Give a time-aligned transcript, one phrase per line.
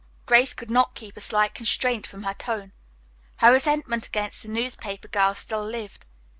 [0.25, 2.71] Grace could not keep a slight constraint from her tone.
[3.35, 6.07] Her resentment against the newspaper girl still lived.